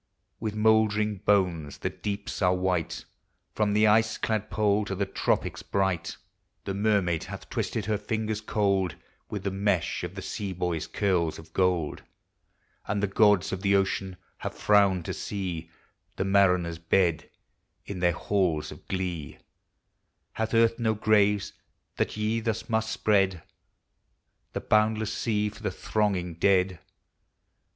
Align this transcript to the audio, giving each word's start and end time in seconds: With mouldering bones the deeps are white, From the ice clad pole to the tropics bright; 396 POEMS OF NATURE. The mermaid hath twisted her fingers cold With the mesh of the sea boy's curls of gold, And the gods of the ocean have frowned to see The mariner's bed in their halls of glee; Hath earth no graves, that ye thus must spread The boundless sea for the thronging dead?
With 0.39 0.55
mouldering 0.55 1.17
bones 1.17 1.77
the 1.77 1.91
deeps 1.91 2.41
are 2.41 2.55
white, 2.55 3.05
From 3.53 3.73
the 3.73 3.85
ice 3.85 4.17
clad 4.17 4.49
pole 4.49 4.83
to 4.85 4.95
the 4.95 5.05
tropics 5.05 5.61
bright; 5.61 6.17
396 6.65 6.65
POEMS 6.65 6.65
OF 6.65 6.65
NATURE. 6.65 6.65
The 6.65 6.89
mermaid 6.89 7.23
hath 7.29 7.49
twisted 7.51 7.85
her 7.85 7.97
fingers 8.03 8.41
cold 8.41 8.95
With 9.29 9.43
the 9.43 9.51
mesh 9.51 10.03
of 10.03 10.15
the 10.15 10.23
sea 10.23 10.53
boy's 10.53 10.87
curls 10.87 11.37
of 11.37 11.53
gold, 11.53 12.01
And 12.87 13.03
the 13.03 13.05
gods 13.05 13.51
of 13.51 13.61
the 13.61 13.75
ocean 13.75 14.17
have 14.37 14.55
frowned 14.55 15.05
to 15.05 15.13
see 15.13 15.69
The 16.15 16.25
mariner's 16.25 16.79
bed 16.79 17.29
in 17.85 17.99
their 17.99 18.11
halls 18.13 18.71
of 18.71 18.87
glee; 18.87 19.37
Hath 20.33 20.55
earth 20.55 20.79
no 20.79 20.95
graves, 20.95 21.53
that 21.97 22.17
ye 22.17 22.39
thus 22.39 22.67
must 22.67 22.89
spread 22.89 23.43
The 24.53 24.61
boundless 24.61 25.13
sea 25.13 25.49
for 25.49 25.61
the 25.61 25.69
thronging 25.69 26.33
dead? 26.39 26.79